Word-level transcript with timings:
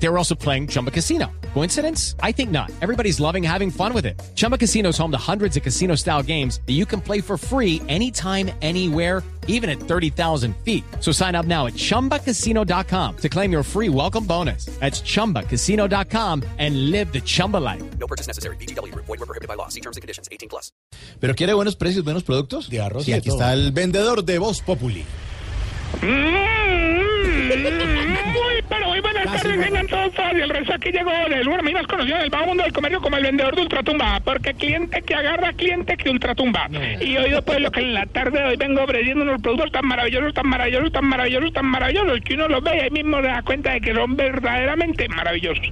They 0.00 0.08
were 0.08 0.18
also 0.18 0.34
playing 0.34 0.68
Chumba 0.68 0.90
Casino. 0.90 1.26
Coincidence? 1.54 2.14
I 2.22 2.32
think 2.32 2.50
not. 2.50 2.70
Everybody's 2.80 3.18
loving 3.18 3.42
having 3.42 3.70
fun 3.70 3.92
with 3.92 4.06
it. 4.06 4.20
Chumba 4.36 4.56
Casino 4.56 4.90
is 4.90 4.98
home 4.98 5.10
to 5.10 5.18
hundreds 5.18 5.56
of 5.56 5.62
casino 5.62 5.96
style 5.96 6.22
games 6.22 6.60
that 6.66 6.74
you 6.74 6.86
can 6.86 7.00
play 7.00 7.20
for 7.20 7.36
free 7.36 7.82
anytime, 7.88 8.50
anywhere, 8.62 9.24
even 9.48 9.68
at 9.68 9.80
30,000 9.80 10.54
feet. 10.64 10.84
So 11.00 11.10
sign 11.10 11.34
up 11.34 11.46
now 11.46 11.66
at 11.66 11.72
chumbacasino.com 11.74 13.16
to 13.16 13.28
claim 13.28 13.50
your 13.50 13.64
free 13.64 13.88
welcome 13.88 14.24
bonus. 14.24 14.66
That's 14.78 15.00
chumbacasino.com 15.00 16.44
and 16.58 16.90
live 16.92 17.12
the 17.12 17.20
Chumba 17.20 17.56
life. 17.56 17.82
No 17.98 18.06
purchase 18.06 18.28
necessary. 18.28 18.56
BGW. 18.56 18.94
Void 18.94 19.08
were 19.08 19.26
prohibited 19.26 19.48
by 19.48 19.54
law. 19.54 19.68
See 19.68 19.80
terms 19.80 19.96
and 19.96 20.02
conditions. 20.02 20.28
18 20.30 20.48
plus. 20.48 20.70
¿Pero 21.18 21.34
quiere 21.34 21.54
buenos 21.54 21.74
precios, 21.74 22.04
buenos 22.04 22.22
productos? 22.22 22.68
De 22.70 22.80
arroz 22.80 23.08
y 23.08 23.10
y 23.10 23.14
de 23.14 23.18
aquí 23.18 23.30
todo. 23.30 23.38
está 23.38 23.52
el 23.52 23.72
vendedor 23.72 24.24
de 24.24 24.38
Voz 24.38 24.60
Populi. 24.60 25.04
Mm. 26.02 26.97
Muy, 27.38 28.62
pero 28.68 28.88
muy 28.88 29.00
buenas 29.00 29.24
tardes, 29.24 29.58
vengan 29.58 29.86
todos 29.86 30.12
y 30.34 30.40
el 30.40 30.50
resto 30.50 30.74
aquí 30.74 30.90
llegó 30.90 31.10
del 31.28 31.44
lugar 31.44 31.62
más 31.62 31.86
conocido 31.86 32.18
del 32.18 32.30
bajo 32.30 32.46
mundo 32.46 32.64
del 32.64 32.72
comercio 32.72 33.00
como 33.00 33.16
el 33.16 33.22
vendedor 33.22 33.54
de 33.54 33.62
ultratumba, 33.62 34.20
porque 34.20 34.54
cliente 34.54 35.02
que 35.02 35.14
agarra, 35.14 35.52
cliente 35.52 35.96
que 35.96 36.10
ultratumba. 36.10 36.68
Y 37.00 37.16
hoy 37.16 37.30
después 37.30 37.60
lo 37.60 37.70
que 37.70 37.80
en 37.80 37.94
la 37.94 38.06
tarde 38.06 38.40
de 38.40 38.44
hoy 38.44 38.56
vengo 38.56 38.82
ofreciendo 38.82 39.22
unos 39.22 39.40
productos 39.40 39.70
tan 39.70 39.86
maravillosos, 39.86 40.34
tan 40.34 40.48
maravillosos, 40.48 40.92
tan 40.92 41.04
maravillosos, 41.04 41.52
tan 41.52 41.66
maravillosos, 41.66 42.20
que 42.22 42.34
uno 42.34 42.48
los 42.48 42.62
ve 42.62 42.76
y 42.76 42.80
ahí 42.80 42.90
mismo 42.90 43.20
se 43.20 43.28
da 43.28 43.42
cuenta 43.42 43.72
de 43.72 43.80
que 43.80 43.94
son 43.94 44.16
verdaderamente 44.16 45.08
maravillosos. 45.08 45.66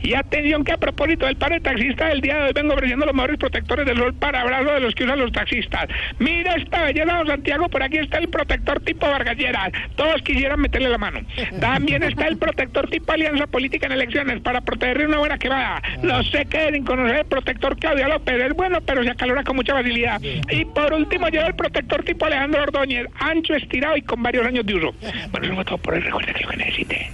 Y 0.00 0.14
atención 0.14 0.64
que 0.64 0.72
a 0.72 0.78
propósito 0.78 1.26
del 1.26 1.36
paro 1.36 1.54
de 1.54 1.60
taxista 1.60 2.08
del 2.08 2.20
día 2.20 2.36
de 2.36 2.42
hoy 2.46 2.52
vengo 2.54 2.74
ofreciendo 2.74 3.06
los 3.06 3.14
mejores 3.14 3.38
protectores 3.38 3.86
del 3.86 3.96
sol 3.96 4.14
para 4.14 4.40
abrazo 4.40 4.72
de 4.72 4.80
los 4.80 4.94
que 4.94 5.04
usan 5.04 5.18
los 5.18 5.30
taxistas. 5.32 5.86
Mira 6.18 6.54
esta 6.54 6.82
belleza, 6.82 7.16
don 7.16 7.26
Santiago, 7.26 7.68
por 7.68 7.82
aquí 7.82 7.98
está 7.98 8.18
el 8.18 8.28
protector 8.28 8.80
tipo 8.80 9.08
Vargalleras. 9.08 9.70
Todos 9.96 10.22
quisieran 10.22 10.60
meterle 10.60 10.88
la 10.88 10.98
mano. 10.98 11.11
También 11.60 12.02
está 12.02 12.26
el 12.26 12.36
protector 12.36 12.88
tipo 12.88 13.12
Alianza 13.12 13.46
Política 13.46 13.86
en 13.86 13.92
elecciones 13.92 14.40
para 14.40 14.60
proteger 14.60 15.06
una 15.06 15.18
buena 15.18 15.38
quemada. 15.38 15.82
No 16.02 16.22
sé 16.24 16.46
qué 16.46 16.58
deben 16.58 16.84
conocer 16.84 17.16
el 17.16 17.24
protector 17.26 17.76
Claudia 17.78 18.08
López. 18.08 18.40
Es 18.40 18.54
bueno, 18.54 18.80
pero 18.80 19.02
se 19.02 19.10
acalora 19.10 19.44
con 19.44 19.56
mucha 19.56 19.74
facilidad. 19.74 20.20
Y 20.22 20.64
por 20.64 20.92
último 20.92 21.28
lleva 21.28 21.46
el 21.46 21.54
protector 21.54 22.02
tipo 22.04 22.26
Alejandro 22.26 22.62
Ordóñez, 22.62 23.06
ancho, 23.18 23.54
estirado 23.54 23.96
y 23.96 24.02
con 24.02 24.22
varios 24.22 24.46
años 24.46 24.66
de 24.66 24.74
uso. 24.74 24.94
Bueno, 25.30 25.46
eso 25.46 25.54
fue 25.54 25.64
todo 25.64 25.78
por 25.78 25.94
hoy. 25.94 26.00
Recuerde 26.00 26.32
que 26.34 26.44
lo 26.44 26.50
que 26.50 26.56
necesite. 26.56 27.10